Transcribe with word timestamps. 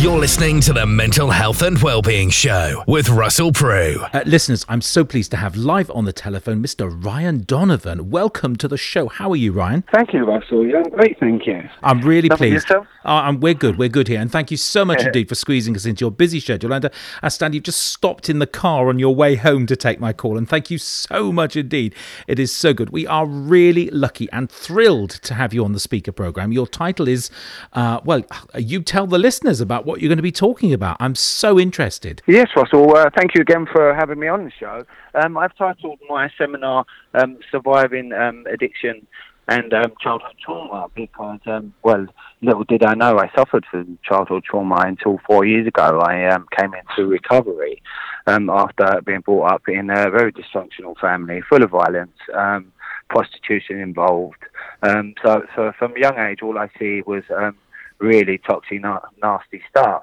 You're 0.00 0.18
listening 0.18 0.60
to 0.60 0.72
the 0.72 0.86
Mental 0.86 1.28
Health 1.30 1.60
and 1.62 1.76
Wellbeing 1.82 2.30
Show 2.30 2.84
with 2.86 3.08
Russell 3.08 3.50
Prue. 3.50 3.96
Uh, 4.12 4.22
listeners, 4.26 4.64
I'm 4.68 4.80
so 4.80 5.04
pleased 5.04 5.32
to 5.32 5.36
have 5.38 5.56
live 5.56 5.90
on 5.90 6.04
the 6.04 6.12
telephone 6.12 6.62
Mr. 6.62 6.88
Ryan 7.04 7.42
Donovan. 7.42 8.08
Welcome 8.08 8.54
to 8.56 8.68
the 8.68 8.76
show. 8.76 9.08
How 9.08 9.30
are 9.32 9.36
you, 9.36 9.50
Ryan? 9.50 9.82
Thank 9.92 10.12
you, 10.12 10.24
Russell. 10.24 10.64
Yeah, 10.64 10.82
I'm 10.84 10.90
great, 10.90 11.18
thank 11.18 11.46
you. 11.48 11.68
I'm 11.82 12.00
really 12.02 12.28
How 12.28 12.34
about 12.34 12.38
pleased. 12.38 12.68
yourself? 12.68 12.86
Uh, 13.04 13.08
I'm- 13.08 13.40
we're 13.40 13.54
good. 13.54 13.76
We're 13.76 13.88
good 13.88 14.06
here. 14.06 14.20
And 14.20 14.30
thank 14.30 14.52
you 14.52 14.56
so 14.56 14.84
much 14.84 15.00
Yeah. 15.00 15.06
indeed 15.06 15.28
for 15.28 15.34
squeezing 15.34 15.74
us 15.74 15.84
into 15.84 16.04
your 16.04 16.12
busy 16.12 16.38
schedule. 16.38 16.72
And 16.72 16.84
uh, 16.84 16.90
I 17.22 17.26
understand 17.26 17.54
you've 17.56 17.64
just 17.64 17.82
stopped 17.82 18.30
in 18.30 18.38
the 18.38 18.46
car 18.46 18.88
on 18.88 19.00
your 19.00 19.14
way 19.16 19.34
home 19.34 19.66
to 19.66 19.74
take 19.74 19.98
my 19.98 20.12
call. 20.12 20.38
And 20.38 20.48
thank 20.48 20.70
you 20.70 20.78
so 20.78 21.32
much 21.32 21.56
indeed. 21.56 21.94
It 22.28 22.38
is 22.38 22.52
so 22.52 22.72
good. 22.72 22.90
We 22.90 23.04
are 23.06 23.26
really 23.26 23.90
lucky 23.90 24.28
and 24.32 24.48
thrilled 24.50 25.10
to 25.10 25.34
have 25.34 25.52
you 25.52 25.64
on 25.64 25.72
the 25.72 25.80
speaker 25.80 26.12
program. 26.12 26.52
Your 26.52 26.68
title 26.68 27.08
is, 27.08 27.30
uh, 27.72 27.98
well, 28.04 28.22
you 28.56 28.80
tell 28.82 29.06
the 29.08 29.18
listeners 29.18 29.60
about 29.60 29.86
what 29.88 30.02
you're 30.02 30.10
going 30.10 30.18
to 30.18 30.22
be 30.22 30.30
talking 30.30 30.74
about. 30.74 30.98
I'm 31.00 31.14
so 31.14 31.58
interested. 31.58 32.20
Yes, 32.26 32.48
Russell. 32.54 32.94
Uh, 32.94 33.08
thank 33.16 33.34
you 33.34 33.40
again 33.40 33.66
for 33.72 33.94
having 33.94 34.18
me 34.20 34.28
on 34.28 34.44
the 34.44 34.50
show. 34.50 34.84
Um, 35.14 35.38
I've 35.38 35.56
titled 35.56 35.98
my 36.10 36.30
seminar 36.36 36.84
um, 37.14 37.38
"Surviving 37.50 38.12
um, 38.12 38.44
Addiction 38.52 39.06
and 39.48 39.72
um, 39.72 39.94
Childhood 39.98 40.36
Trauma" 40.44 40.88
because, 40.94 41.40
um, 41.46 41.72
well, 41.82 42.06
little 42.42 42.64
did 42.64 42.84
I 42.84 42.94
know 42.94 43.18
I 43.18 43.30
suffered 43.34 43.64
from 43.70 43.98
childhood 44.04 44.44
trauma 44.44 44.76
until 44.86 45.20
four 45.26 45.46
years 45.46 45.66
ago. 45.66 46.00
I 46.00 46.26
um, 46.26 46.46
came 46.56 46.74
into 46.74 47.08
recovery 47.08 47.82
after 48.26 49.00
being 49.06 49.20
brought 49.20 49.52
up 49.54 49.68
in 49.68 49.88
a 49.88 50.10
very 50.10 50.34
dysfunctional 50.34 50.98
family, 51.00 51.40
full 51.48 51.62
of 51.62 51.70
violence, 51.70 52.18
prostitution 53.08 53.80
involved. 53.80 54.44
So, 54.84 55.46
so, 55.56 55.72
from 55.78 55.96
a 55.96 56.00
young 56.00 56.18
age, 56.18 56.42
all 56.42 56.58
I 56.58 56.68
see 56.78 57.00
was 57.06 57.22
really 57.98 58.38
toxic, 58.38 58.80
na- 58.80 59.00
nasty 59.22 59.62
stuff. 59.70 60.02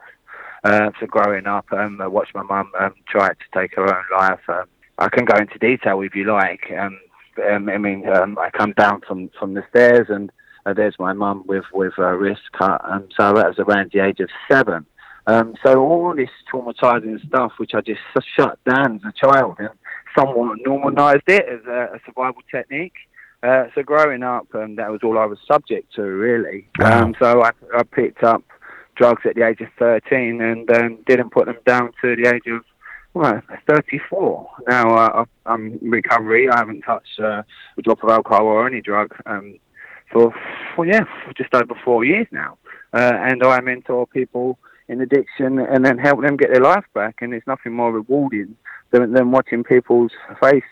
Uh, 0.63 0.91
so 0.99 1.05
growing 1.05 1.45
up, 1.45 1.65
um, 1.71 2.01
I 2.01 2.07
watched 2.07 2.33
my 2.33 2.43
mum 2.43 2.71
um, 2.79 2.95
try 3.07 3.29
to 3.29 3.35
take 3.53 3.75
her 3.75 3.83
own 3.83 4.03
life. 4.19 4.39
Um, 4.47 4.65
I 4.97 5.09
can 5.09 5.25
go 5.25 5.37
into 5.37 5.59
detail 5.59 6.01
if 6.01 6.15
you 6.15 6.25
like. 6.31 6.71
Um, 6.77 6.99
um, 7.51 7.69
I 7.69 7.77
mean, 7.77 8.07
um, 8.09 8.37
I 8.39 8.49
come 8.49 8.73
down 8.73 9.01
from, 9.07 9.29
from 9.37 9.53
the 9.53 9.63
stairs 9.69 10.07
and 10.09 10.31
uh, 10.65 10.73
there's 10.73 10.95
my 10.97 11.13
mum 11.13 11.43
with 11.45 11.65
with 11.73 11.93
her 11.97 12.17
wrist 12.17 12.41
cut. 12.57 12.81
And 12.85 13.13
so 13.15 13.33
that 13.33 13.47
was 13.47 13.59
around 13.59 13.91
the 13.93 13.99
age 13.99 14.19
of 14.19 14.29
seven. 14.49 14.85
Um, 15.27 15.55
so 15.63 15.79
all 15.79 16.15
this 16.15 16.29
traumatizing 16.51 17.25
stuff, 17.27 17.53
which 17.57 17.73
I 17.73 17.81
just 17.81 18.01
shut 18.35 18.57
down 18.63 18.95
as 18.95 19.01
a 19.03 19.13
child 19.13 19.57
and 19.59 19.69
somewhat 20.17 20.57
normalized 20.65 21.23
it 21.27 21.45
as 21.47 21.65
a, 21.67 21.95
a 21.95 21.99
survival 22.05 22.41
technique. 22.49 22.93
Uh, 23.43 23.65
so 23.75 23.83
growing 23.83 24.23
up, 24.23 24.47
um, 24.55 24.75
that 24.75 24.91
was 24.91 25.01
all 25.03 25.17
I 25.17 25.25
was 25.25 25.39
subject 25.47 25.93
to, 25.95 26.01
really. 26.01 26.67
Wow. 26.79 27.03
Um, 27.03 27.15
so 27.19 27.43
I, 27.43 27.51
I 27.75 27.83
picked 27.83 28.23
up 28.23 28.43
drugs 28.95 29.23
at 29.25 29.35
the 29.35 29.45
age 29.45 29.61
of 29.61 29.67
13 29.77 30.41
and 30.41 30.69
um, 30.71 30.97
didn't 31.05 31.31
put 31.31 31.45
them 31.45 31.57
down 31.65 31.91
to 32.01 32.15
the 32.15 32.33
age 32.33 32.47
of 32.47 32.63
well, 33.13 33.41
34. 33.69 34.49
Now 34.67 34.93
uh, 34.93 35.25
I'm 35.45 35.79
in 35.81 35.89
recovery. 35.89 36.49
I 36.49 36.57
haven't 36.57 36.81
touched 36.81 37.19
uh, 37.19 37.43
a 37.77 37.81
drop 37.81 38.03
of 38.03 38.09
alcohol 38.09 38.45
or 38.45 38.67
any 38.67 38.81
drug 38.81 39.15
um, 39.25 39.57
for, 40.11 40.35
for, 40.75 40.85
yeah, 40.85 41.05
for 41.25 41.33
just 41.33 41.53
over 41.53 41.73
four 41.83 42.03
years 42.03 42.27
now. 42.31 42.57
Uh, 42.93 43.13
and 43.15 43.41
I 43.41 43.61
mentor 43.61 44.05
people 44.05 44.59
in 44.89 45.01
addiction 45.01 45.59
and 45.59 45.85
then 45.85 45.97
help 45.97 46.21
them 46.21 46.35
get 46.35 46.51
their 46.51 46.61
life 46.61 46.85
back. 46.93 47.15
And 47.21 47.31
there's 47.31 47.47
nothing 47.47 47.73
more 47.73 47.91
rewarding 47.91 48.55
than, 48.91 49.13
than 49.13 49.31
watching 49.31 49.63
people's 49.63 50.11
face 50.41 50.63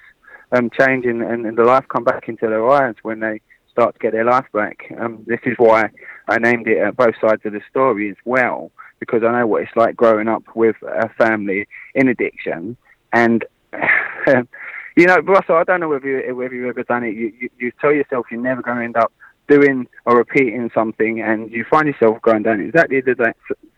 um, 0.53 0.69
change 0.69 1.05
and, 1.05 1.21
and, 1.21 1.45
and 1.45 1.57
the 1.57 1.63
life 1.63 1.85
come 1.89 2.03
back 2.03 2.29
into 2.29 2.47
their 2.47 2.69
eyes 2.69 2.95
when 3.01 3.19
they 3.19 3.41
start 3.71 3.95
to 3.95 3.99
get 3.99 4.13
their 4.13 4.25
life 4.25 4.45
back. 4.53 4.85
Um, 4.99 5.23
this 5.25 5.39
is 5.45 5.55
why 5.57 5.89
I 6.27 6.37
named 6.37 6.67
it 6.67 6.81
uh, 6.81 6.91
both 6.91 7.15
sides 7.19 7.41
of 7.45 7.53
the 7.53 7.61
story 7.69 8.09
as 8.09 8.17
well, 8.23 8.71
because 8.99 9.23
I 9.23 9.31
know 9.31 9.47
what 9.47 9.63
it's 9.63 9.75
like 9.75 9.95
growing 9.95 10.27
up 10.27 10.43
with 10.55 10.75
a 10.83 11.09
family 11.09 11.67
in 11.95 12.07
addiction. 12.07 12.77
And 13.11 13.43
you 14.95 15.07
know, 15.07 15.17
Russell, 15.17 15.55
I 15.55 15.63
don't 15.63 15.79
know 15.79 15.89
whether 15.89 16.07
you, 16.07 16.35
whether 16.35 16.53
you've 16.53 16.69
ever 16.69 16.83
done 16.83 17.03
it. 17.03 17.15
You, 17.15 17.33
you, 17.39 17.49
you 17.57 17.71
tell 17.81 17.91
yourself 17.91 18.27
you're 18.29 18.39
never 18.39 18.61
going 18.61 18.77
to 18.77 18.83
end 18.83 18.97
up 18.97 19.11
doing 19.47 19.87
or 20.05 20.17
repeating 20.17 20.69
something, 20.73 21.21
and 21.21 21.51
you 21.51 21.65
find 21.69 21.87
yourself 21.87 22.21
going 22.21 22.43
down 22.43 22.61
exactly 22.61 23.01
the 23.01 23.33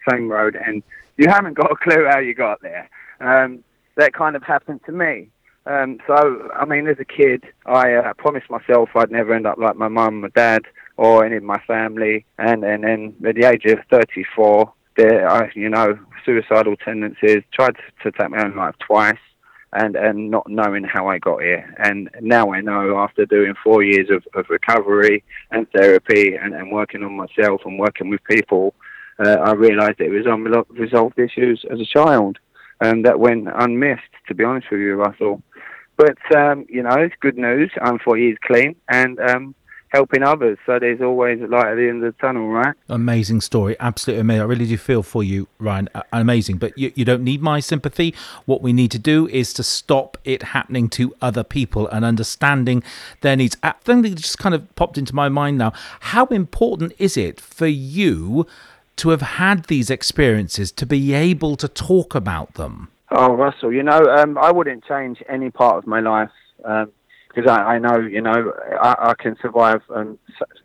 same 0.09 0.27
road, 0.29 0.55
and 0.55 0.83
you 1.17 1.29
haven't 1.29 1.53
got 1.53 1.71
a 1.71 1.75
clue 1.75 2.05
how 2.09 2.19
you 2.19 2.35
got 2.35 2.61
there. 2.61 2.89
Um, 3.21 3.63
that 3.95 4.13
kind 4.13 4.35
of 4.35 4.43
happened 4.43 4.81
to 4.85 4.91
me. 4.91 5.29
Um, 5.67 5.97
so, 6.05 6.49
I 6.53 6.65
mean, 6.65 6.87
as 6.87 6.97
a 6.99 7.05
kid, 7.05 7.43
I 7.65 7.93
uh, 7.93 8.13
promised 8.13 8.49
myself 8.49 8.89
I'd 8.95 9.11
never 9.11 9.33
end 9.33 9.47
up 9.47 9.57
like 9.57 9.75
my 9.75 9.87
mum, 9.87 10.21
my 10.21 10.29
dad, 10.29 10.63
or 10.97 11.25
any 11.25 11.37
of 11.37 11.43
my 11.43 11.59
family. 11.65 12.25
And 12.37 12.63
and 12.63 12.83
then 12.83 13.15
at 13.27 13.35
the 13.35 13.45
age 13.45 13.65
of 13.65 13.79
34, 13.89 14.71
there, 14.97 15.29
I, 15.29 15.51
you 15.55 15.69
know, 15.69 15.97
suicidal 16.23 16.75
tendencies. 16.77 17.43
Tried 17.51 17.77
to 18.03 18.11
take 18.11 18.29
my 18.29 18.43
own 18.43 18.55
life 18.55 18.75
twice, 18.79 19.17
and 19.73 19.95
and 19.95 20.29
not 20.29 20.47
knowing 20.47 20.83
how 20.83 21.07
I 21.07 21.17
got 21.17 21.41
here. 21.41 21.73
And 21.79 22.09
now 22.21 22.53
I 22.53 22.61
know 22.61 22.99
after 22.99 23.25
doing 23.25 23.55
four 23.63 23.83
years 23.83 24.09
of, 24.11 24.23
of 24.35 24.49
recovery 24.49 25.23
and 25.51 25.67
therapy 25.71 26.35
and, 26.35 26.53
and 26.53 26.71
working 26.71 27.03
on 27.03 27.13
myself 27.13 27.61
and 27.65 27.79
working 27.79 28.09
with 28.09 28.23
people, 28.23 28.75
uh, 29.19 29.37
I 29.41 29.53
realised 29.53 29.99
it 29.99 30.09
was 30.11 30.25
unresolved 30.27 31.17
issues 31.17 31.65
as 31.71 31.79
a 31.79 31.85
child. 31.85 32.37
And 32.81 33.05
that 33.05 33.19
went 33.19 33.47
unmissed, 33.53 34.03
to 34.27 34.35
be 34.35 34.43
honest 34.43 34.67
with 34.69 34.81
you, 34.81 34.95
Russell. 34.95 35.41
But 35.97 36.17
um, 36.35 36.65
you 36.69 36.83
know, 36.83 36.95
it's 36.95 37.15
good 37.21 37.37
news. 37.37 37.71
I'm 37.81 37.99
four 37.99 38.17
years 38.17 38.37
clean 38.45 38.75
and 38.89 39.19
um, 39.19 39.55
helping 39.95 40.23
others. 40.23 40.57
So 40.65 40.77
there's 40.77 40.99
always 41.01 41.39
a 41.41 41.47
light 41.47 41.67
at 41.67 41.75
the 41.75 41.87
end 41.87 42.03
of 42.03 42.13
the 42.13 42.21
tunnel, 42.21 42.49
right? 42.49 42.75
Amazing 42.89 43.39
story, 43.39 43.77
absolutely 43.79 44.19
amazing. 44.19 44.41
I 44.41 44.45
really 44.45 44.67
do 44.67 44.77
feel 44.77 45.03
for 45.03 45.23
you, 45.23 45.47
Ryan. 45.57 45.87
Uh, 45.95 46.01
amazing, 46.11 46.57
but 46.57 46.77
you, 46.77 46.91
you 46.95 47.05
don't 47.05 47.23
need 47.23 47.41
my 47.41 47.61
sympathy. 47.61 48.13
What 48.45 48.61
we 48.61 48.73
need 48.73 48.91
to 48.91 48.99
do 48.99 49.27
is 49.29 49.53
to 49.53 49.63
stop 49.63 50.17
it 50.25 50.43
happening 50.43 50.89
to 50.89 51.15
other 51.21 51.45
people 51.45 51.87
and 51.87 52.03
understanding 52.03 52.83
their 53.21 53.37
needs. 53.37 53.55
I 53.63 53.71
think 53.81 54.05
it 54.05 54.15
just 54.15 54.37
kind 54.37 54.53
of 54.53 54.75
popped 54.75 54.97
into 54.97 55.15
my 55.15 55.29
mind 55.29 55.57
now. 55.57 55.71
How 56.01 56.25
important 56.25 56.91
is 56.99 57.15
it 57.15 57.39
for 57.39 57.67
you 57.67 58.45
to 58.97 59.09
have 59.09 59.21
had 59.21 59.65
these 59.65 59.89
experiences 59.89 60.71
to 60.73 60.85
be 60.85 61.13
able 61.13 61.55
to 61.57 61.67
talk 61.67 62.15
about 62.15 62.53
them? 62.53 62.89
Oh, 63.11 63.33
Russell, 63.33 63.71
you 63.71 63.83
know, 63.83 64.01
um, 64.05 64.37
I 64.37 64.51
wouldn't 64.51 64.83
change 64.85 65.21
any 65.29 65.49
part 65.49 65.77
of 65.77 65.87
my 65.87 65.99
life 65.99 66.31
because 66.57 67.47
I, 67.47 67.75
I 67.75 67.79
know, 67.79 67.99
you 67.99 68.21
know, 68.21 68.53
I, 68.81 68.95
I 69.09 69.13
can 69.17 69.35
survive 69.41 69.81
um, 69.93 70.17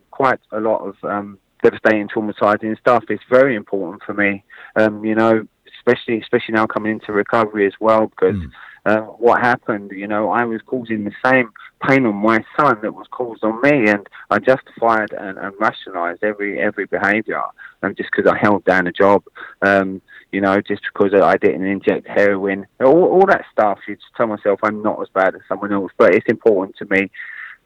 quite 0.09 0.39
a 0.51 0.59
lot 0.59 0.79
of 0.79 0.95
um, 1.03 1.37
devastating, 1.61 2.07
traumatizing 2.07 2.77
stuff. 2.79 3.03
It's 3.09 3.23
very 3.29 3.55
important 3.55 4.03
for 4.03 4.13
me, 4.13 4.43
um, 4.75 5.05
you 5.05 5.15
know, 5.15 5.45
especially 5.77 6.19
especially 6.19 6.55
now 6.55 6.65
coming 6.65 6.93
into 6.93 7.11
recovery 7.11 7.67
as 7.67 7.73
well 7.79 8.07
because. 8.07 8.35
Uh, 8.83 9.01
what 9.01 9.39
happened, 9.39 9.91
you 9.91 10.07
know, 10.07 10.31
I 10.31 10.43
was 10.43 10.59
causing 10.65 11.03
the 11.03 11.11
same 11.23 11.51
pain 11.87 12.05
on 12.05 12.15
my 12.15 12.43
son 12.57 12.77
that 12.81 12.93
was 12.93 13.07
caused 13.11 13.43
on 13.43 13.61
me, 13.61 13.89
and 13.89 14.07
I 14.29 14.39
justified 14.39 15.11
and, 15.13 15.37
and 15.37 15.53
rationalised 15.59 16.23
every 16.23 16.59
every 16.59 16.85
behaviour, 16.85 17.41
um, 17.83 17.95
just 17.95 18.09
because 18.15 18.31
I 18.31 18.37
held 18.37 18.63
down 18.65 18.87
a 18.87 18.91
job, 18.91 19.23
um, 19.61 20.01
you 20.31 20.41
know, 20.41 20.61
just 20.61 20.83
because 20.93 21.13
I 21.13 21.37
didn't 21.37 21.65
inject 21.65 22.07
heroin, 22.07 22.67
all, 22.79 23.05
all 23.05 23.25
that 23.27 23.45
stuff. 23.51 23.79
You 23.87 23.95
just 23.95 24.07
tell 24.15 24.27
myself 24.27 24.59
I'm 24.63 24.81
not 24.81 25.01
as 25.01 25.09
bad 25.13 25.35
as 25.35 25.41
someone 25.47 25.73
else, 25.73 25.91
but 25.97 26.13
it's 26.13 26.27
important 26.29 26.75
to 26.77 26.85
me. 26.85 27.09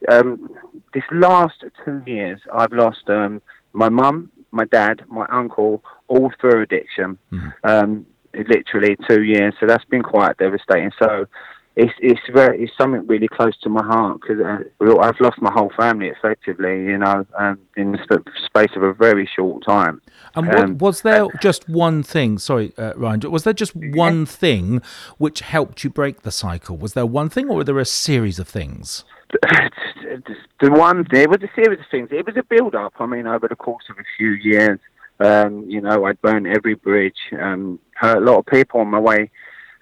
Um, 0.10 0.50
this 0.94 1.04
last 1.12 1.64
two 1.84 2.02
years, 2.06 2.40
I've 2.54 2.74
lost 2.74 3.10
um, 3.10 3.42
my 3.74 3.90
mum, 3.90 4.32
my 4.52 4.66
dad, 4.66 5.04
my 5.08 5.26
uncle, 5.32 5.84
all 6.08 6.32
through 6.40 6.62
addiction. 6.62 7.18
Um, 7.64 8.06
literally 8.34 8.98
two 9.08 9.24
years, 9.24 9.54
so 9.60 9.66
that's 9.66 9.86
been 9.86 10.02
quite 10.02 10.38
devastating. 10.38 10.92
So 11.00 11.26
it's 11.76 11.94
it's 12.00 12.22
very 12.34 12.64
it's 12.64 12.72
something 12.78 13.06
really 13.06 13.28
close 13.28 13.58
to 13.60 13.70
my 13.70 13.84
heart 13.84 14.22
because 14.22 14.42
uh, 14.42 15.00
I've 15.00 15.20
lost 15.20 15.42
my 15.42 15.52
whole 15.52 15.72
family 15.76 16.08
effectively, 16.08 16.86
you 16.86 16.98
know, 16.98 17.26
um, 17.38 17.60
in 17.76 17.92
the 17.92 18.00
sp- 18.08 18.28
space 18.46 18.72
of 18.76 18.84
a 18.84 18.94
very 18.94 19.30
short 19.36 19.66
time. 19.66 20.02
And 20.36 20.48
what, 20.48 20.60
Um, 20.60 20.78
was 20.78 21.02
there 21.02 21.28
just 21.42 21.68
one 21.68 22.02
thing? 22.02 22.38
Sorry, 22.38 22.74
uh, 22.78 22.94
Ryan. 22.96 23.30
Was 23.30 23.44
there 23.44 23.54
just 23.54 23.76
one 23.76 24.26
thing 24.26 24.82
which 25.18 25.42
helped 25.42 25.84
you 25.84 25.90
break 25.90 26.22
the 26.22 26.32
cycle? 26.32 26.78
Was 26.78 26.94
there 26.94 27.06
one 27.06 27.30
thing, 27.30 27.50
or 27.50 27.58
were 27.58 27.64
there 27.66 27.80
a 27.80 27.86
series 27.86 28.40
of 28.40 28.48
things? 28.48 29.04
the 30.62 30.72
one 30.72 31.06
there 31.12 31.28
was 31.28 31.42
a 31.44 31.50
series 31.62 31.80
of 31.80 31.86
things. 31.92 32.10
It 32.12 32.26
was 32.26 32.38
a 32.38 32.44
build 32.44 32.76
up. 32.76 32.94
I 33.00 33.06
mean, 33.06 33.28
over 33.28 33.50
the 33.50 33.56
course 33.56 33.84
of 33.90 33.98
a 33.98 34.04
few 34.18 34.30
years, 34.30 34.80
um, 35.20 35.66
you 35.70 35.82
know, 35.82 36.06
I'd 36.06 36.22
burned 36.22 36.48
every 36.48 36.76
bridge, 36.76 37.20
um, 37.38 37.80
hurt 37.96 38.18
a 38.18 38.22
lot 38.22 38.38
of 38.38 38.46
people 38.46 38.80
on 38.80 38.88
my 38.88 39.00
way 39.00 39.30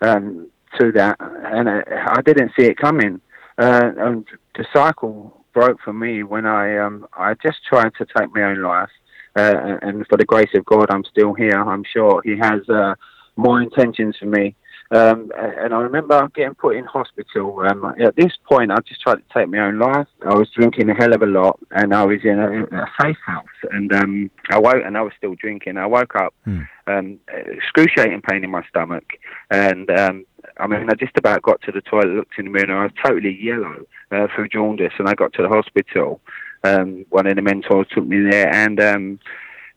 um, 0.03 0.47
to 0.79 0.91
that, 0.93 1.17
and 1.19 1.69
I, 1.69 1.83
I 2.17 2.21
didn't 2.21 2.51
see 2.57 2.65
it 2.65 2.77
coming. 2.77 3.21
Uh, 3.57 3.91
and 3.97 4.25
the 4.55 4.65
cycle 4.73 5.45
broke 5.53 5.79
for 5.81 5.93
me 5.93 6.23
when 6.23 6.45
I 6.45 6.77
um, 6.77 7.07
I 7.13 7.35
just 7.35 7.63
tried 7.67 7.93
to 7.95 8.05
take 8.05 8.33
my 8.33 8.43
own 8.43 8.61
life. 8.61 8.89
Uh, 9.35 9.77
and 9.81 10.05
for 10.07 10.17
the 10.17 10.25
grace 10.25 10.49
of 10.53 10.65
God, 10.65 10.87
I'm 10.91 11.03
still 11.05 11.33
here. 11.33 11.59
I'm 11.59 11.83
sure 11.83 12.21
He 12.23 12.37
has 12.37 12.67
uh, 12.69 12.95
more 13.35 13.61
intentions 13.61 14.15
for 14.19 14.25
me 14.27 14.55
Um, 14.91 15.31
and 15.35 15.73
I 15.73 15.79
remember 15.79 16.29
getting 16.35 16.53
put 16.53 16.75
in 16.75 16.85
hospital. 16.85 17.59
Um, 17.67 17.95
at 17.99 18.15
this 18.15 18.33
point, 18.47 18.69
I 18.71 18.77
just 18.87 19.01
tried 19.01 19.15
to 19.15 19.23
take 19.33 19.49
my 19.49 19.57
own 19.59 19.79
life. 19.79 20.05
I 20.23 20.35
was 20.35 20.47
drinking 20.55 20.87
a 20.91 20.93
hell 20.93 21.13
of 21.15 21.23
a 21.23 21.25
lot, 21.25 21.57
and 21.71 21.95
I 21.95 22.03
was 22.05 22.19
in 22.23 22.37
a, 22.37 22.63
a 22.65 22.85
safe 23.01 23.17
house. 23.25 23.57
And 23.71 23.91
um, 23.91 24.29
I 24.51 24.59
woke, 24.59 24.83
and 24.85 24.95
I 24.95 25.01
was 25.01 25.13
still 25.17 25.33
drinking. 25.33 25.77
I 25.77 25.87
woke 25.87 26.15
up, 26.15 26.33
Hmm. 26.45 26.61
um, 26.85 27.19
excruciating 27.27 28.21
pain 28.21 28.43
in 28.43 28.51
my 28.51 28.63
stomach, 28.69 29.05
and 29.49 29.89
um, 29.89 30.25
I 30.59 30.67
mean, 30.67 30.87
I 30.91 30.93
just 30.93 31.17
about 31.17 31.41
got 31.41 31.61
to 31.61 31.71
the 31.71 31.81
toilet, 31.81 32.09
looked 32.17 32.37
in 32.37 32.45
the 32.45 32.51
mirror, 32.51 32.69
and 32.69 32.79
I 32.81 32.83
was 32.83 32.91
totally 33.03 33.35
yellow 33.41 33.77
uh, 34.11 34.27
through 34.35 34.49
jaundice. 34.49 34.93
And 34.99 35.09
I 35.09 35.15
got 35.15 35.33
to 35.33 35.41
the 35.41 35.49
hospital. 35.49 36.21
Um, 36.63 37.05
one 37.09 37.25
of 37.25 37.35
the 37.35 37.41
mentors 37.41 37.87
took 37.93 38.05
me 38.05 38.29
there, 38.29 38.53
and 38.53 38.79
um, 38.79 39.19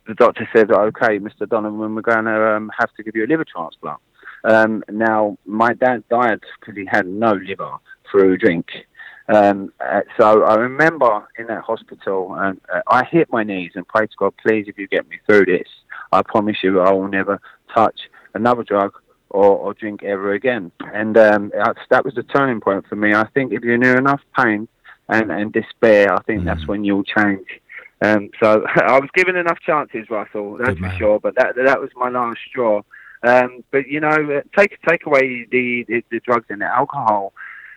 the 0.06 0.14
doctor 0.14 0.49
said, 0.55 0.70
"Okay, 0.70 1.19
Mr. 1.19 1.49
Donovan, 1.49 1.94
we're 1.94 2.03
going 2.03 2.25
to 2.25 2.56
um, 2.56 2.70
have 2.79 2.93
to 2.94 3.03
give 3.03 3.17
you 3.17 3.25
a 3.25 3.29
liver 3.29 3.44
transplant." 3.44 4.00
Um, 4.44 4.85
now, 4.91 5.37
my 5.44 5.73
dad 5.75 6.05
died 6.08 6.41
because 6.61 6.76
he 6.76 6.87
had 6.87 7.06
no 7.06 7.32
liver 7.32 7.73
through 8.11 8.38
drink. 8.38 8.67
Um, 9.29 9.73
uh, 9.81 10.03
so 10.19 10.44
I 10.44 10.55
remember 10.55 11.26
in 11.37 11.49
that 11.49 11.62
hospital, 11.62 12.35
and 12.38 12.61
uh, 12.73 12.82
I 12.87 13.05
hit 13.05 13.32
my 13.32 13.43
knees 13.43 13.73
and 13.75 13.87
prayed 13.88 14.11
to 14.11 14.17
God, 14.19 14.35
please, 14.47 14.67
if 14.69 14.79
you 14.79 14.87
get 14.87 15.08
me 15.08 15.19
through 15.26 15.47
this, 15.47 15.67
I 16.12 16.23
promise 16.23 16.58
you 16.62 16.81
I 16.81 16.93
will 16.93 17.08
never 17.08 17.41
touch 17.75 17.99
another 18.35 18.62
drug 18.62 18.93
or, 19.31 19.44
or 19.44 19.75
drink 19.75 20.05
ever 20.05 20.32
again. 20.32 20.70
And 20.94 21.17
um, 21.17 21.53
that 21.91 22.05
was 22.05 22.14
the 22.14 22.23
turning 22.23 22.61
point 22.61 22.87
for 22.88 22.97
me. 22.97 23.14
I 23.14 23.26
think 23.35 23.53
if 23.53 23.62
you're 23.62 23.79
near 23.79 23.99
enough 23.99 24.20
pain 24.38 24.69
and, 25.08 25.32
and 25.32 25.53
despair, 25.53 26.14
I 26.14 26.23
think 26.23 26.44
that's 26.44 26.67
when 26.69 26.85
you'll 26.85 27.05
change. 27.05 27.47
Um, 28.02 28.31
so 28.40 28.64
I 28.76 28.98
was 28.98 29.10
given 29.14 29.37
enough 29.37 29.58
chances, 29.60 30.10
Russell, 30.10 30.58
that's 30.58 30.78
for 30.78 30.90
sure. 30.98 31.20
But 31.20 31.34
that 31.37 31.54
that 31.56 31.81
was 31.81 31.90
my 31.96 32.08
last 32.08 32.40
straw. 32.48 32.82
Um, 33.22 33.64
but 33.70 33.88
you 33.88 34.00
know, 34.00 34.08
uh, 34.08 34.43
take 34.56 34.81
take 34.87 35.06
away 35.06 35.46
the, 35.50 35.84
the, 35.88 36.04
the 36.10 36.20
drugs 36.20 36.46
and 36.48 36.60
the 36.60 36.66
alcohol. 36.66 37.32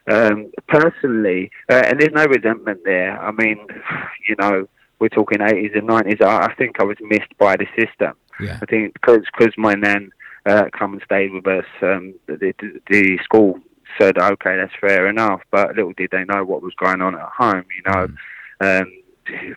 Um, 0.10 0.52
personally, 0.68 1.52
uh, 1.70 1.84
and 1.86 2.00
there's 2.00 2.14
no 2.14 2.26
resentment 2.26 2.80
there. 2.84 3.20
I 3.22 3.32
mean, 3.32 3.60
you 4.28 4.36
know, 4.40 4.68
we're 5.00 5.10
talking 5.10 5.40
80s 5.40 5.78
and 5.78 5.88
90s. 5.88 6.22
I, 6.22 6.48
I 6.48 6.56
think 6.56 6.80
I 6.80 6.84
was 6.84 6.98
missed 7.02 7.38
by 7.38 7.56
the 7.56 7.68
system. 7.78 8.14
Yeah. 8.40 8.58
I 8.62 8.66
think 8.66 8.94
because 8.94 9.26
cause 9.38 9.54
my 9.58 9.76
nan 9.76 10.12
uh, 10.46 10.66
come 10.78 10.94
and 10.94 11.02
stayed 11.04 11.32
with 11.32 11.48
us, 11.48 11.66
um, 11.82 12.14
the, 12.28 12.54
the, 12.60 12.82
the 12.90 13.20
school 13.24 13.60
said, 14.00 14.18
okay, 14.18 14.56
that's 14.56 14.74
fair 14.80 15.08
enough. 15.08 15.42
But 15.52 15.76
little 15.76 15.94
did 15.94 16.12
they 16.12 16.24
know 16.26 16.44
what 16.44 16.64
was 16.64 16.74
going 16.76 17.02
on 17.02 17.16
at 17.16 17.30
home, 17.30 17.66
you 17.76 17.92
know. 17.92 18.08
Um, 18.62 18.92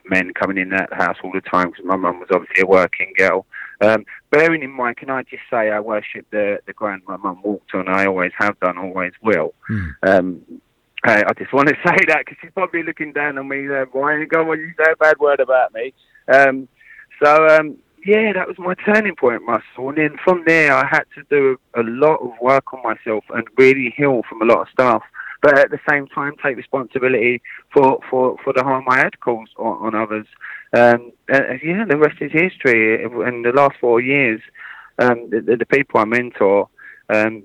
men 0.05 0.33
coming 0.35 0.59
in 0.59 0.71
that 0.71 0.93
house 0.93 1.17
all 1.23 1.33
the 1.33 1.41
time 1.41 1.71
because 1.71 1.85
my 1.85 1.97
mum 1.97 2.21
was 2.21 2.29
obviously 2.33 2.63
a 2.63 2.67
working 2.67 3.13
girl. 3.17 3.47
Um, 3.81 4.05
bearing 4.31 4.63
in 4.63 4.71
mind, 4.71 4.97
can 4.97 5.11
I 5.11 5.23
just 5.23 5.43
say 5.51 5.71
I 5.71 5.81
worship 5.81 6.27
the, 6.31 6.59
the 6.67 6.73
ground 6.73 7.03
my 7.07 7.17
mum 7.17 7.43
walked 7.43 7.75
on. 7.75 7.89
I 7.89 8.07
always 8.07 8.33
have 8.39 8.59
done, 8.61 8.79
always 8.79 9.13
will. 9.23 9.55
Hmm. 9.67 9.89
Um, 10.03 10.43
I, 11.05 11.25
I 11.27 11.33
just 11.37 11.53
want 11.53 11.69
to 11.69 11.75
say 11.87 11.97
that 12.09 12.21
because 12.25 12.39
she's 12.41 12.53
probably 12.53 12.83
looking 12.83 13.13
down 13.13 13.39
on 13.39 13.49
me. 13.49 13.69
Uh, 13.69 13.87
Why 13.93 14.25
go 14.25 14.51
on? 14.51 14.59
You 14.59 14.73
say 14.79 14.93
a 14.93 14.97
bad 14.97 15.19
word 15.19 15.41
about 15.41 15.75
me. 15.75 15.93
Um, 16.33 16.69
so 17.23 17.49
um, 17.49 17.77
yeah, 18.05 18.33
that 18.33 18.49
was 18.49 18.59
my 18.59 18.75
turning 18.75 19.17
point, 19.17 19.43
Russell. 19.47 19.89
And 19.91 19.99
then 19.99 20.17
from 20.25 20.45
there, 20.47 20.75
I 20.75 20.87
had 20.87 21.05
to 21.17 21.23
do 21.31 21.59
a 21.75 21.83
lot 21.83 22.17
of 22.17 22.33
work 22.41 22.73
on 22.73 22.83
myself 22.83 23.25
and 23.31 23.47
really 23.57 23.95
heal 23.97 24.23
from 24.29 24.43
a 24.43 24.45
lot 24.45 24.63
of 24.63 24.69
stuff. 24.73 25.03
But 25.43 25.59
at 25.59 25.71
the 25.71 25.81
same 25.91 26.07
time, 26.07 26.35
take 26.43 26.57
responsibility 26.57 27.43
for, 27.73 27.99
for, 28.09 28.37
for 28.45 28.53
the 28.53 28.63
harm 28.63 28.85
I 28.89 28.99
had 28.99 29.19
caused 29.21 29.53
on, 29.59 29.95
on 29.95 29.95
others. 29.95 30.27
Um, 30.73 31.13
uh, 31.33 31.55
yeah, 31.63 31.85
the 31.89 31.99
rest 31.99 32.23
is 32.23 32.31
history. 32.33 33.05
In 33.05 33.43
the 33.43 33.53
last 33.53 33.75
four 33.81 34.01
years, 34.01 34.41
um, 34.99 35.29
the, 35.31 35.57
the, 35.59 35.67
people 35.67 36.01
I 36.01 36.05
mentor, 36.05 36.69
um, 37.09 37.43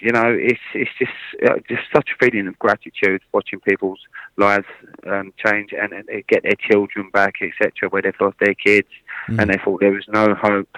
you 0.00 0.12
know, 0.12 0.26
it's 0.26 0.60
it's 0.74 0.90
just 0.98 1.12
uh, 1.48 1.56
just 1.68 1.82
such 1.94 2.10
a 2.10 2.24
feeling 2.24 2.46
of 2.48 2.58
gratitude 2.58 3.22
watching 3.32 3.60
people's 3.60 4.00
lives 4.36 4.66
um, 5.06 5.32
change 5.44 5.72
and, 5.72 5.92
and 5.92 6.08
get 6.26 6.42
their 6.42 6.56
children 6.70 7.10
back, 7.12 7.36
etc., 7.42 7.88
where 7.88 8.02
they've 8.02 8.14
lost 8.20 8.36
their 8.40 8.54
kids 8.54 8.88
and 9.28 9.50
they 9.50 9.58
thought 9.64 9.80
there 9.80 9.92
was 9.92 10.08
no 10.08 10.34
hope. 10.34 10.76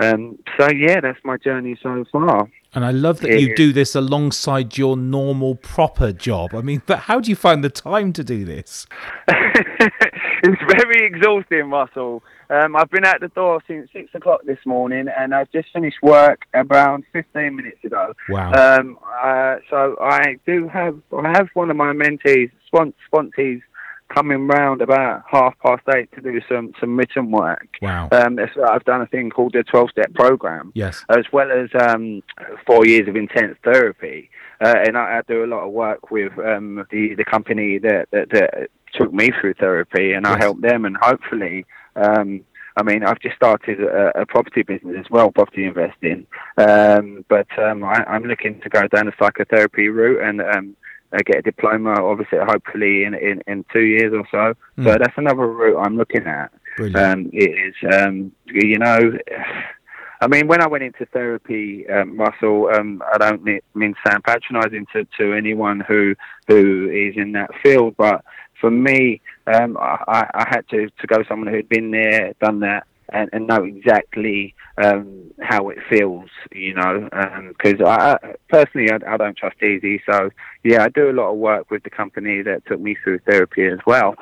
Um, 0.00 0.38
so 0.58 0.70
yeah, 0.70 1.00
that's 1.00 1.18
my 1.24 1.36
journey 1.36 1.76
so 1.82 2.04
far. 2.12 2.48
And 2.74 2.84
I 2.84 2.90
love 2.90 3.20
that 3.20 3.40
you 3.40 3.56
do 3.56 3.72
this 3.72 3.94
alongside 3.94 4.76
your 4.76 4.96
normal 4.96 5.54
proper 5.54 6.12
job. 6.12 6.54
I 6.54 6.60
mean, 6.60 6.82
but 6.86 7.00
how 7.00 7.18
do 7.20 7.30
you 7.30 7.36
find 7.36 7.64
the 7.64 7.70
time 7.70 8.12
to 8.12 8.22
do 8.22 8.44
this? 8.44 8.86
it's 9.28 10.62
very 10.68 11.06
exhausting, 11.06 11.70
Russell. 11.70 12.22
Um, 12.50 12.76
I've 12.76 12.90
been 12.90 13.04
at 13.04 13.20
the 13.20 13.28
door 13.28 13.62
since 13.66 13.90
six 13.92 14.14
o'clock 14.14 14.40
this 14.46 14.58
morning, 14.64 15.06
and 15.18 15.34
I've 15.34 15.50
just 15.52 15.68
finished 15.72 15.98
work 16.02 16.42
around 16.54 17.04
fifteen 17.12 17.56
minutes 17.56 17.84
ago. 17.84 18.14
Wow. 18.28 18.52
Um, 18.52 18.98
uh, 19.22 19.56
so 19.68 19.96
I 20.00 20.36
do 20.46 20.66
have 20.68 20.98
I 21.12 21.28
have 21.36 21.48
one 21.52 21.70
of 21.70 21.76
my 21.76 21.92
mentees, 21.92 22.50
spon- 22.66 22.94
sponsees, 23.12 23.60
coming 24.08 24.46
round 24.46 24.80
about 24.82 25.22
half 25.30 25.54
past 25.60 25.82
eight 25.94 26.10
to 26.12 26.20
do 26.20 26.40
some 26.48 26.72
some 26.80 26.96
written 26.96 27.30
work. 27.30 27.68
Wow. 27.82 28.08
Um, 28.12 28.38
I've 28.66 28.84
done 28.84 29.02
a 29.02 29.06
thing 29.06 29.30
called 29.30 29.52
the 29.52 29.62
twelve 29.62 29.90
step 29.90 30.12
program 30.14 30.72
Yes. 30.74 31.04
as 31.10 31.24
well 31.32 31.50
as 31.52 31.68
um, 31.80 32.22
four 32.66 32.86
years 32.86 33.08
of 33.08 33.16
intense 33.16 33.56
therapy. 33.62 34.30
Uh, 34.60 34.74
and 34.86 34.96
I, 34.96 35.18
I 35.18 35.22
do 35.28 35.44
a 35.44 35.46
lot 35.46 35.64
of 35.64 35.72
work 35.72 36.10
with 36.10 36.32
um, 36.38 36.84
the 36.90 37.14
the 37.14 37.24
company 37.24 37.78
that, 37.78 38.08
that, 38.10 38.30
that 38.30 38.68
took 38.92 39.12
me 39.12 39.30
through 39.40 39.54
therapy, 39.54 40.12
and 40.12 40.26
I 40.26 40.38
help 40.38 40.60
them. 40.60 40.84
And 40.84 40.96
hopefully, 40.96 41.64
um, 41.94 42.40
I 42.76 42.82
mean, 42.82 43.04
I've 43.04 43.20
just 43.20 43.36
started 43.36 43.80
a, 43.80 44.22
a 44.22 44.26
property 44.26 44.62
business 44.62 44.96
as 44.98 45.10
well, 45.10 45.30
property 45.30 45.64
investing. 45.64 46.26
Um, 46.56 47.24
but 47.28 47.46
um, 47.58 47.84
I, 47.84 48.04
I'm 48.08 48.24
looking 48.24 48.60
to 48.62 48.68
go 48.68 48.88
down 48.88 49.06
the 49.06 49.12
psychotherapy 49.18 49.88
route 49.88 50.22
and. 50.22 50.40
Um, 50.40 50.76
uh, 51.12 51.18
get 51.24 51.38
a 51.38 51.42
diploma, 51.42 51.94
obviously, 52.04 52.38
hopefully 52.40 53.04
in, 53.04 53.14
in, 53.14 53.42
in 53.46 53.64
two 53.72 53.80
years 53.84 54.12
or 54.12 54.24
so. 54.30 54.54
So 54.84 54.90
Mm. 54.90 54.98
that's 54.98 55.16
another 55.18 55.46
route 55.46 55.78
I'm 55.84 55.96
looking 55.96 56.26
at. 56.26 56.52
Um, 56.94 57.30
it 57.32 57.50
is, 57.66 57.74
um, 57.92 58.32
you 58.46 58.78
know, 58.78 59.12
I 60.20 60.26
mean, 60.26 60.48
when 60.48 60.60
I 60.60 60.66
went 60.66 60.82
into 60.82 61.06
therapy, 61.06 61.88
um, 61.88 62.18
Russell, 62.18 62.70
um, 62.74 63.02
I 63.14 63.18
don't 63.18 63.44
mean, 63.44 63.60
mean 63.74 63.94
to 63.94 64.10
sound 64.10 64.24
patronising 64.24 64.86
to, 64.92 65.06
to 65.18 65.32
anyone 65.32 65.78
who 65.80 66.14
who 66.48 66.90
is 66.90 67.14
in 67.16 67.32
that 67.32 67.50
field, 67.62 67.94
but 67.96 68.24
for 68.60 68.70
me, 68.70 69.20
um, 69.46 69.76
I, 69.80 70.28
I 70.34 70.44
had 70.48 70.68
to, 70.70 70.88
to 71.00 71.06
go 71.06 71.22
someone 71.28 71.46
who'd 71.52 71.68
been 71.68 71.92
there, 71.92 72.34
done 72.40 72.58
that, 72.60 72.88
and, 73.10 73.30
and 73.32 73.46
know 73.46 73.64
exactly 73.64 74.54
um, 74.82 75.30
how 75.40 75.68
it 75.68 75.78
feels, 75.88 76.28
you 76.52 76.74
know. 76.74 77.08
Because 77.48 77.80
I, 77.84 78.12
I 78.22 78.34
personally, 78.48 78.90
I, 78.90 79.14
I 79.14 79.16
don't 79.16 79.36
trust 79.36 79.62
easy, 79.62 80.02
so 80.10 80.30
yeah, 80.64 80.84
I 80.84 80.88
do 80.88 81.10
a 81.10 81.12
lot 81.12 81.30
of 81.30 81.38
work 81.38 81.70
with 81.70 81.82
the 81.82 81.90
company 81.90 82.42
that 82.42 82.66
took 82.66 82.80
me 82.80 82.96
through 83.02 83.20
therapy 83.20 83.66
as 83.66 83.78
well. 83.86 84.14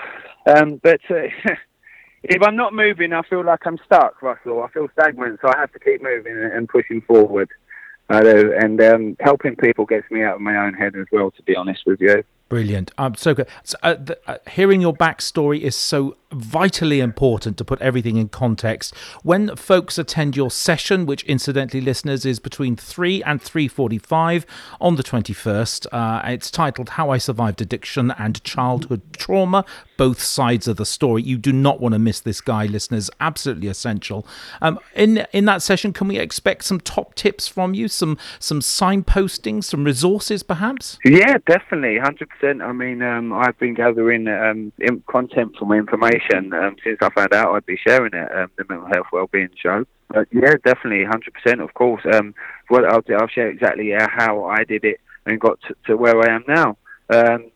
Um, 0.46 0.80
but 0.82 1.00
uh, 1.10 1.28
if 2.22 2.42
I'm 2.42 2.56
not 2.56 2.74
moving, 2.74 3.12
I 3.12 3.22
feel 3.22 3.44
like 3.44 3.66
I'm 3.66 3.78
stuck, 3.84 4.22
Russell. 4.22 4.62
I 4.62 4.68
feel 4.70 4.88
stagnant, 4.92 5.40
so 5.42 5.48
I 5.48 5.58
have 5.58 5.72
to 5.72 5.78
keep 5.78 6.02
moving 6.02 6.36
and, 6.36 6.68
pushing 6.68 7.00
forward. 7.02 7.48
I 8.08 8.22
do, 8.22 8.54
and 8.56 8.80
um, 8.82 9.16
helping 9.18 9.56
people 9.56 9.84
gets 9.84 10.08
me 10.10 10.22
out 10.22 10.36
of 10.36 10.40
my 10.40 10.56
own 10.56 10.74
head 10.74 10.94
as 10.94 11.06
well. 11.10 11.32
To 11.32 11.42
be 11.42 11.56
honest 11.56 11.82
with 11.86 12.00
you. 12.00 12.22
Brilliant. 12.48 12.92
Um, 12.96 13.16
so 13.16 13.34
good. 13.34 13.48
So, 13.64 13.76
uh, 13.82 13.94
the, 13.94 14.18
uh, 14.28 14.38
hearing 14.48 14.80
your 14.80 14.94
backstory 14.94 15.60
is 15.60 15.74
so 15.74 16.16
vitally 16.32 17.00
important 17.00 17.56
to 17.58 17.64
put 17.64 17.80
everything 17.80 18.16
in 18.16 18.28
context. 18.28 18.94
When 19.22 19.54
folks 19.56 19.98
attend 19.98 20.36
your 20.36 20.50
session, 20.50 21.06
which 21.06 21.22
incidentally, 21.24 21.80
listeners, 21.80 22.26
is 22.26 22.40
between 22.40 22.76
three 22.76 23.22
and 23.22 23.40
three 23.40 23.68
forty-five 23.68 24.44
on 24.80 24.96
the 24.96 25.02
twenty-first, 25.02 25.86
uh, 25.92 26.22
it's 26.24 26.50
titled 26.50 26.90
"How 26.90 27.10
I 27.10 27.18
Survived 27.18 27.60
Addiction 27.60 28.10
and 28.10 28.42
Childhood 28.44 29.02
Trauma." 29.12 29.64
Both 29.96 30.20
sides 30.20 30.68
of 30.68 30.76
the 30.76 30.84
story. 30.84 31.22
You 31.22 31.38
do 31.38 31.52
not 31.52 31.80
want 31.80 31.94
to 31.94 31.98
miss 31.98 32.20
this 32.20 32.42
guy, 32.42 32.66
listeners. 32.66 33.08
Absolutely 33.18 33.68
essential. 33.68 34.26
Um, 34.60 34.78
in 34.94 35.26
in 35.32 35.46
that 35.46 35.62
session, 35.62 35.92
can 35.92 36.08
we 36.08 36.18
expect 36.18 36.64
some 36.64 36.80
top 36.80 37.14
tips 37.14 37.48
from 37.48 37.72
you? 37.72 37.88
Some 37.88 38.18
some 38.38 38.60
signposting, 38.60 39.64
some 39.64 39.84
resources, 39.84 40.42
perhaps? 40.42 40.98
Yeah, 41.04 41.38
definitely, 41.46 41.98
hundred 41.98 42.28
percent. 42.28 42.60
I 42.62 42.72
mean, 42.72 43.00
um, 43.00 43.32
I've 43.32 43.58
been 43.58 43.74
gathering 43.74 44.28
um, 44.28 44.72
content 45.06 45.56
from 45.56 45.72
information 45.72 46.15
um, 46.52 46.76
since 46.82 46.98
I 47.00 47.10
found 47.10 47.32
out 47.32 47.54
I'd 47.54 47.66
be 47.66 47.78
sharing 47.86 48.14
it, 48.14 48.32
um, 48.34 48.50
the 48.56 48.64
mental 48.68 48.88
health 48.88 49.06
wellbeing 49.12 49.50
show. 49.60 49.84
But 50.08 50.28
yeah, 50.32 50.54
definitely, 50.64 51.04
hundred 51.04 51.34
percent. 51.34 51.60
Of 51.60 51.74
course, 51.74 52.02
um, 52.12 52.34
what 52.68 52.84
I'll 52.84 53.00
do, 53.00 53.14
I'll 53.14 53.28
share 53.28 53.48
exactly 53.48 53.94
uh, 53.94 54.06
how 54.10 54.44
I 54.44 54.64
did 54.64 54.84
it 54.84 55.00
and 55.24 55.40
got 55.40 55.60
to, 55.62 55.74
to 55.86 55.96
where 55.96 56.20
I 56.20 56.34
am 56.34 56.44
now. 56.46 56.76
Um, 57.10 57.50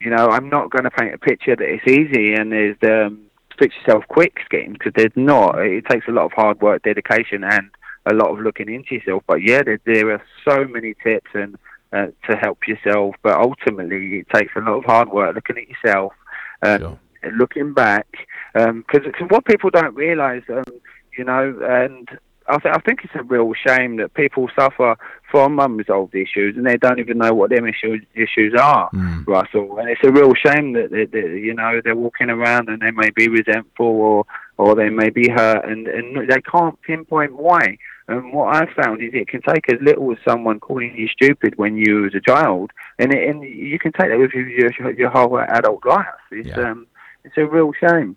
you 0.00 0.10
know, 0.10 0.28
I'm 0.28 0.50
not 0.50 0.70
going 0.70 0.84
to 0.84 0.90
paint 0.90 1.14
a 1.14 1.18
picture 1.18 1.56
that 1.56 1.64
it's 1.64 1.86
easy 1.86 2.34
and 2.34 2.52
there's 2.52 2.76
the 2.80 3.06
um, 3.06 3.26
fix 3.58 3.74
yourself 3.76 4.04
quick 4.08 4.40
scheme 4.44 4.74
because 4.74 4.92
there's 4.94 5.12
not. 5.16 5.58
It 5.58 5.86
takes 5.86 6.08
a 6.08 6.12
lot 6.12 6.26
of 6.26 6.32
hard 6.32 6.60
work, 6.60 6.82
dedication, 6.82 7.44
and 7.44 7.70
a 8.06 8.14
lot 8.14 8.30
of 8.30 8.40
looking 8.40 8.68
into 8.68 8.96
yourself. 8.96 9.22
But 9.26 9.42
yeah, 9.42 9.62
there, 9.62 9.80
there 9.86 10.12
are 10.12 10.22
so 10.46 10.64
many 10.64 10.94
tips 11.02 11.30
and 11.34 11.56
uh, 11.92 12.06
to 12.28 12.36
help 12.36 12.66
yourself. 12.66 13.14
But 13.22 13.38
ultimately, 13.38 14.18
it 14.18 14.26
takes 14.34 14.52
a 14.56 14.60
lot 14.60 14.78
of 14.78 14.84
hard 14.84 15.08
work 15.08 15.34
looking 15.34 15.58
at 15.58 15.68
yourself, 15.68 16.12
um, 16.62 16.80
Sure. 16.80 16.98
Looking 17.32 17.72
back. 17.72 18.06
Because 18.54 19.02
what 19.28 19.44
people 19.44 19.70
don't 19.70 19.94
realise, 19.94 20.44
um, 20.48 20.64
you 21.16 21.24
know, 21.24 21.56
and 21.68 22.08
I, 22.46 22.58
th- 22.58 22.74
I 22.74 22.78
think 22.80 23.00
it's 23.04 23.14
a 23.14 23.22
real 23.22 23.52
shame 23.66 23.96
that 23.96 24.12
people 24.14 24.50
suffer 24.58 24.96
from 25.30 25.58
unresolved 25.58 26.14
issues 26.14 26.56
and 26.56 26.66
they 26.66 26.76
don't 26.76 26.98
even 27.00 27.18
know 27.18 27.32
what 27.32 27.50
them 27.50 27.66
issue- 27.66 28.00
issues 28.14 28.54
are, 28.60 28.90
Mm. 28.92 29.26
Russell. 29.26 29.78
And 29.78 29.88
it's 29.88 30.04
a 30.04 30.12
real 30.12 30.34
shame 30.34 30.74
that, 30.74 30.90
they, 30.90 31.06
they, 31.06 31.38
you 31.38 31.54
know 31.54 31.80
they're 31.82 31.96
walking 31.96 32.30
around 32.30 32.68
and 32.68 32.80
they 32.82 32.90
may 32.90 33.10
be 33.10 33.28
resentful 33.28 33.86
or 33.86 34.26
or 34.56 34.76
they 34.76 34.88
may 34.88 35.10
be 35.10 35.28
hurt 35.28 35.64
and, 35.68 35.88
and 35.88 36.30
they 36.30 36.40
can't 36.42 36.80
pinpoint 36.82 37.34
why. 37.34 37.76
And 38.06 38.32
what 38.32 38.54
I've 38.54 38.68
found 38.76 39.02
is 39.02 39.10
it 39.14 39.26
can 39.28 39.40
take 39.42 39.68
as 39.72 39.80
little 39.80 40.12
as 40.12 40.18
someone 40.24 40.60
calling 40.60 40.94
you 40.94 41.08
stupid 41.08 41.54
when 41.56 41.76
you 41.78 42.02
was 42.02 42.14
a 42.14 42.20
child, 42.20 42.70
and 42.98 43.12
it, 43.12 43.28
and 43.28 43.42
you 43.42 43.78
can 43.80 43.90
take 43.92 44.10
that 44.10 44.18
with 44.18 44.32
you 44.34 44.42
your, 44.42 44.92
your 44.92 45.10
whole 45.10 45.38
adult 45.40 45.84
life. 45.86 46.04
It's 46.30 46.48
Yeah. 46.50 46.70
um, 46.72 46.86
it's 47.24 47.36
a 47.36 47.46
real 47.46 47.72
shame. 47.72 48.16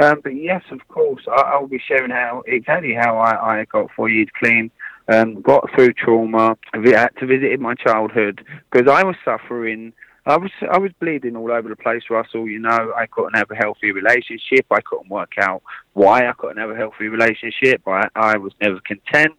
Um, 0.00 0.20
but 0.22 0.30
yes, 0.30 0.62
of 0.70 0.86
course, 0.88 1.22
I, 1.28 1.42
I'll 1.42 1.66
be 1.66 1.82
sharing 1.86 2.10
how 2.10 2.42
exactly 2.46 2.94
how 2.94 3.18
I, 3.18 3.60
I 3.60 3.64
got 3.66 3.90
four 3.94 4.08
years 4.08 4.28
clean, 4.38 4.70
um, 5.08 5.40
got 5.42 5.68
through 5.74 5.92
trauma, 5.94 6.56
had 6.72 7.08
to 7.18 7.26
visit 7.26 7.52
in 7.52 7.60
my 7.60 7.74
childhood 7.74 8.44
because 8.70 8.88
I 8.90 9.04
was 9.04 9.16
suffering. 9.24 9.92
I 10.26 10.36
was 10.36 10.50
I 10.70 10.78
was 10.78 10.92
bleeding 11.00 11.34
all 11.34 11.50
over 11.50 11.68
the 11.68 11.76
place, 11.76 12.02
Russell. 12.10 12.46
You 12.46 12.60
know, 12.60 12.92
I 12.96 13.06
couldn't 13.06 13.36
have 13.36 13.50
a 13.50 13.56
healthy 13.56 13.90
relationship. 13.90 14.66
I 14.70 14.80
couldn't 14.80 15.10
work 15.10 15.32
out 15.40 15.62
why 15.94 16.28
I 16.28 16.32
couldn't 16.32 16.58
have 16.58 16.70
a 16.70 16.76
healthy 16.76 17.08
relationship. 17.08 17.82
I 17.86 18.08
I 18.14 18.36
was 18.36 18.52
never 18.60 18.80
content. 18.80 19.34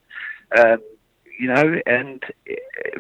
Um, 0.58 0.80
you 1.40 1.48
know, 1.48 1.76
and 1.86 2.22
eh, 2.48 2.56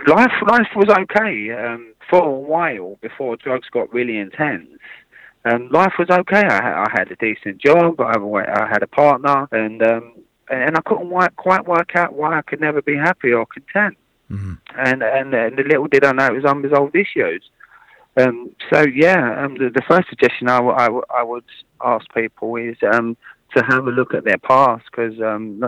life 0.07 0.31
life 0.47 0.67
was 0.75 0.89
okay 0.89 1.51
um, 1.51 1.93
for 2.09 2.23
a 2.23 2.31
while 2.31 2.97
before 3.01 3.35
drugs 3.37 3.67
got 3.71 3.93
really 3.93 4.17
intense. 4.17 4.67
Um, 5.43 5.69
life 5.69 5.93
was 5.97 6.09
okay. 6.09 6.43
I, 6.43 6.61
ha- 6.61 6.85
I 6.87 6.91
had 6.91 7.11
a 7.11 7.15
decent 7.15 7.57
job. 7.57 7.99
I, 7.99 8.17
had 8.69 8.83
a 8.83 8.87
partner, 8.87 9.47
and 9.51 9.81
um, 9.81 10.13
and 10.49 10.77
I 10.77 10.81
couldn't 10.81 11.09
quite 11.37 11.65
work 11.65 11.95
out 11.95 12.13
why 12.13 12.37
I 12.37 12.41
could 12.43 12.61
never 12.61 12.81
be 12.81 12.95
happy 12.95 13.31
or 13.31 13.45
content. 13.45 13.97
Mhm. 14.29 14.59
And 14.77 15.03
and 15.03 15.33
and 15.33 15.59
little 15.63 15.87
did 15.87 16.05
I 16.05 16.11
know 16.11 16.27
it 16.27 16.33
was 16.33 16.45
unresolved 16.45 16.95
issues. 16.95 17.49
Um, 18.17 18.51
so 18.71 18.81
yeah, 18.81 19.43
um, 19.43 19.55
the, 19.55 19.69
the 19.73 19.81
first 19.87 20.09
suggestion 20.09 20.49
I, 20.49 20.57
w- 20.57 20.75
I, 20.75 20.85
w- 20.87 21.03
I 21.09 21.23
would 21.23 21.45
ask 21.83 22.05
people 22.13 22.55
is 22.57 22.75
um, 22.93 23.15
to 23.55 23.63
have 23.63 23.87
a 23.87 23.91
look 23.91 24.13
at 24.13 24.23
their 24.23 24.37
past 24.37 24.85
because 24.91 25.19
um, 25.21 25.63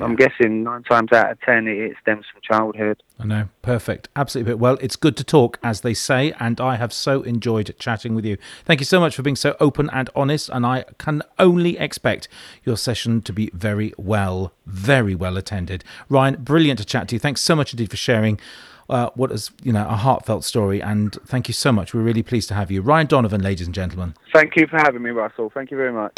I'm 0.00 0.16
guessing 0.16 0.62
nine 0.62 0.82
times 0.82 1.12
out 1.12 1.30
of 1.32 1.40
ten 1.40 1.66
it, 1.66 1.78
it 1.78 1.96
stems 2.00 2.24
from 2.32 2.40
childhood. 2.42 3.02
I 3.18 3.24
know. 3.24 3.48
Perfect. 3.62 4.08
Absolutely. 4.16 4.54
Well, 4.54 4.78
it's 4.80 4.96
good 4.96 5.16
to 5.16 5.24
talk, 5.24 5.58
as 5.62 5.82
they 5.82 5.94
say, 5.94 6.32
and 6.40 6.60
I 6.60 6.76
have 6.76 6.92
so 6.92 7.22
enjoyed 7.22 7.74
chatting 7.78 8.14
with 8.14 8.24
you. 8.24 8.36
Thank 8.64 8.80
you 8.80 8.86
so 8.86 9.00
much 9.00 9.14
for 9.14 9.22
being 9.22 9.36
so 9.36 9.56
open 9.60 9.90
and 9.92 10.10
honest, 10.14 10.48
and 10.48 10.66
I 10.66 10.84
can 10.98 11.22
only 11.38 11.78
expect 11.78 12.28
your 12.64 12.76
session 12.76 13.22
to 13.22 13.32
be 13.32 13.50
very 13.52 13.92
well, 13.96 14.52
very 14.66 15.14
well 15.14 15.36
attended. 15.36 15.84
Ryan, 16.08 16.42
brilliant 16.42 16.78
to 16.80 16.84
chat 16.84 17.08
to 17.08 17.16
you. 17.16 17.18
Thanks 17.20 17.40
so 17.40 17.54
much 17.54 17.72
indeed 17.72 17.90
for 17.90 17.96
sharing. 17.96 18.40
Uh, 18.88 19.10
what 19.14 19.30
is 19.30 19.52
you 19.62 19.72
know 19.72 19.86
a 19.88 19.96
heartfelt 19.96 20.44
story, 20.44 20.82
and 20.82 21.16
thank 21.24 21.48
you 21.48 21.54
so 21.54 21.72
much. 21.72 21.94
We're 21.94 22.02
really 22.02 22.22
pleased 22.22 22.48
to 22.48 22.54
have 22.54 22.70
you, 22.70 22.82
Ryan 22.82 23.06
Donovan, 23.06 23.40
ladies 23.40 23.66
and 23.66 23.74
gentlemen. 23.74 24.14
Thank 24.34 24.56
you 24.56 24.66
for 24.66 24.76
having 24.78 25.02
me, 25.02 25.10
Russell. 25.10 25.50
Thank 25.54 25.70
you 25.70 25.76
very 25.76 25.92
much. 25.92 26.12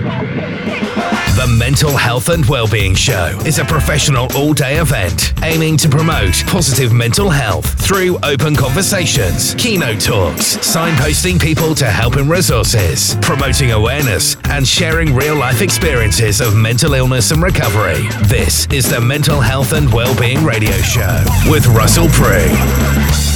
The 0.00 1.56
Mental 1.58 1.94
Health 1.94 2.30
and 2.30 2.46
Wellbeing 2.46 2.94
Show 2.94 3.38
is 3.44 3.58
a 3.58 3.64
professional 3.66 4.28
all 4.34 4.54
day 4.54 4.78
event 4.78 5.34
aiming 5.42 5.76
to 5.78 5.90
promote 5.90 6.32
positive 6.46 6.90
mental 6.90 7.28
health 7.28 7.78
through 7.84 8.18
open 8.22 8.56
conversations, 8.56 9.54
keynote 9.56 10.00
talks, 10.00 10.56
signposting 10.58 11.38
people 11.38 11.74
to 11.74 11.84
help 11.84 12.16
and 12.16 12.30
resources, 12.30 13.14
promoting 13.20 13.72
awareness, 13.72 14.36
and 14.44 14.66
sharing 14.66 15.14
real 15.14 15.36
life 15.36 15.60
experiences 15.60 16.40
of 16.40 16.56
mental 16.56 16.94
illness 16.94 17.30
and 17.30 17.42
recovery. 17.42 18.08
This 18.24 18.66
is 18.72 18.88
the 18.88 19.00
Mental 19.00 19.40
Health 19.40 19.74
and 19.74 19.92
Wellbeing 19.92 20.42
Radio 20.44 20.76
Show 20.78 21.24
with 21.46 21.66
Russell 21.66 22.08
Prue. 22.08 23.29